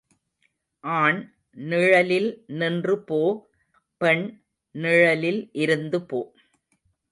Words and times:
ஆண் 0.83 1.19
நிழலில் 1.57 2.29
நின்று 2.53 2.95
போ 3.03 3.21
பெண் 4.01 4.25
நிழலில் 4.75 5.49
இருந்து 5.53 6.01
போ. 6.05 6.21